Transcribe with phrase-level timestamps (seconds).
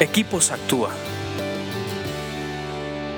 [0.00, 0.90] Equipos Actúa.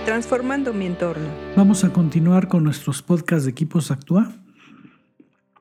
[0.04, 1.24] Transformando mi entorno.
[1.56, 4.30] Vamos a continuar con nuestros podcasts de Equipos Actúa.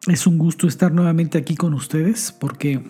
[0.08, 2.84] Es un gusto estar nuevamente aquí con ustedes porque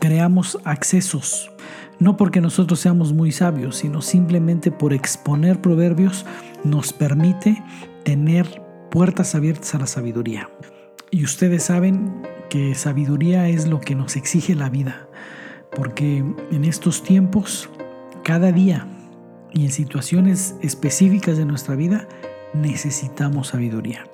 [0.00, 1.52] creamos accesos,
[2.00, 6.26] no porque nosotros seamos muy sabios, sino simplemente por exponer proverbios
[6.64, 7.62] nos permite
[8.02, 8.60] tener
[8.90, 10.50] puertas abiertas a la sabiduría.
[11.12, 15.06] Y ustedes saben que sabiduría es lo que nos exige la vida
[15.74, 17.68] porque en estos tiempos,
[18.24, 18.86] cada día
[19.52, 22.06] y en situaciones específicas de nuestra vida,
[22.54, 24.04] necesitamos sabiduría.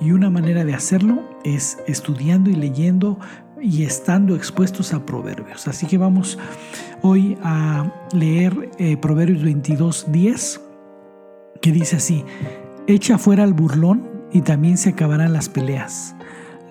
[0.00, 3.18] Y una manera de hacerlo es estudiando y leyendo
[3.60, 5.66] y estando expuestos a proverbios.
[5.68, 6.38] Así que vamos
[7.02, 10.60] hoy a leer eh, Proverbios 22, 10,
[11.60, 12.24] que dice así,
[12.86, 16.14] echa fuera al burlón y también se acabarán las peleas.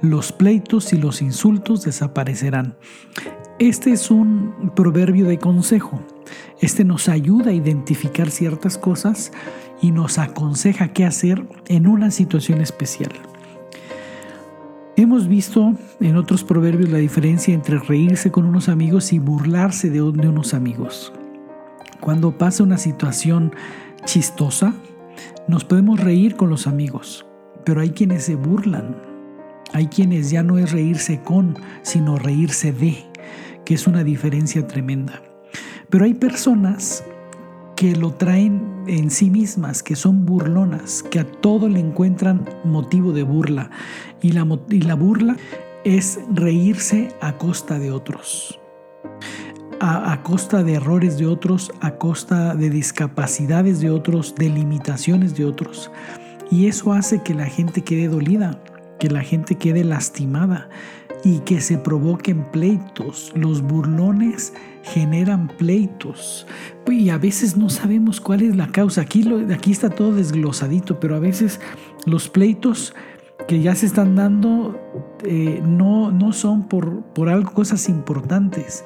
[0.02, 2.78] Los pleitos y los insultos desaparecerán.
[3.60, 6.00] Este es un proverbio de consejo.
[6.60, 9.32] Este nos ayuda a identificar ciertas cosas
[9.82, 13.12] y nos aconseja qué hacer en una situación especial.
[14.96, 20.04] Hemos visto en otros proverbios la diferencia entre reírse con unos amigos y burlarse de
[20.04, 21.12] unos amigos.
[22.00, 23.54] Cuando pasa una situación
[24.06, 24.76] chistosa,
[25.48, 27.26] nos podemos reír con los amigos,
[27.66, 28.96] pero hay quienes se burlan.
[29.74, 33.07] Hay quienes ya no es reírse con, sino reírse de
[33.68, 35.22] que es una diferencia tremenda.
[35.90, 37.04] Pero hay personas
[37.76, 43.12] que lo traen en sí mismas, que son burlonas, que a todo le encuentran motivo
[43.12, 43.70] de burla.
[44.22, 44.46] Y la,
[44.96, 45.36] burla
[45.84, 48.58] es reírse a costa de otros.
[49.82, 55.44] A, costa de errores de otros, a costa de discapacidades de otros, de limitaciones de
[55.44, 55.92] otros.
[56.50, 58.62] Y eso hace que la gente quede dolida,
[58.98, 60.70] que la gente quede lastimada,
[61.24, 63.32] y que se provoquen pleitos.
[63.36, 66.48] Los burlones generan pleitos
[66.88, 69.02] y a veces no sabemos cuál es la causa.
[69.02, 71.60] Aquí, aquí está todo desglosadito, pero a veces
[72.06, 72.94] los pleitos
[73.48, 74.80] que ya se están dando
[75.24, 78.84] eh, no, no son por, por algo, cosas importantes.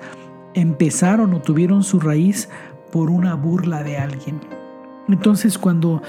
[0.53, 2.49] Empezaron o tuvieron su raíz
[2.91, 4.39] por una burla de alguien.
[5.07, 6.01] Entonces cuando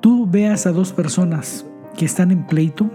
[0.00, 2.90] tú veas a dos personas que están en pleito,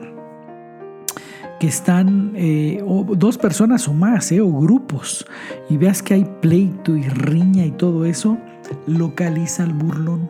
[1.59, 2.83] que están eh,
[3.15, 5.25] dos personas o más, eh, o grupos,
[5.69, 8.37] y veas que hay pleito y riña y todo eso,
[8.85, 10.29] localiza al burlón.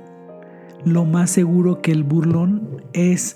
[0.86, 3.36] Lo más seguro que el burlón es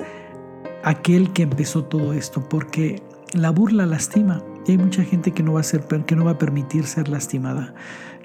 [0.83, 3.01] aquel que empezó todo esto, porque
[3.33, 4.43] la burla lastima.
[4.67, 7.09] Y hay mucha gente que no va a ser, que no va a permitir ser
[7.09, 7.73] lastimada.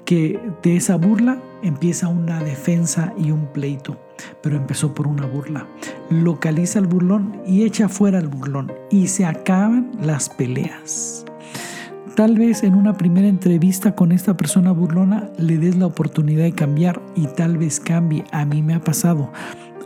[0.05, 3.97] Que de esa burla empieza una defensa y un pleito
[4.41, 5.67] pero empezó por una burla.
[6.09, 11.25] Localiza al burlón y echa fuera al burlón y se acaban las peleas.
[12.15, 16.53] Tal vez en una primera entrevista con esta persona burlona le des la oportunidad de
[16.53, 18.23] cambiar y tal vez cambie.
[18.31, 19.31] A mí me ha pasado.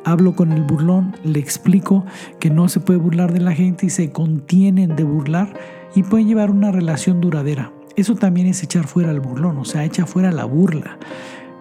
[0.05, 2.05] Hablo con el burlón, le explico
[2.39, 5.53] que no se puede burlar de la gente y se contienen de burlar
[5.95, 7.71] y pueden llevar una relación duradera.
[7.95, 10.97] Eso también es echar fuera al burlón, o sea, echa fuera la burla.